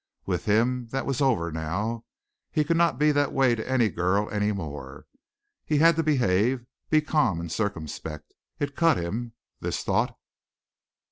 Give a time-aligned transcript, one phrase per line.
[0.25, 2.05] With him that was over now.
[2.51, 5.05] He could not be that way to any girl any more.
[5.63, 8.33] He had to behave be calm and circumspect.
[8.57, 10.17] It cut him, this thought.